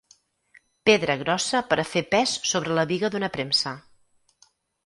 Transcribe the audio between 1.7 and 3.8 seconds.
per a fer pes sobre la biga d'una premsa.